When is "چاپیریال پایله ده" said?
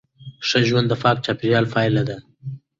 1.25-2.17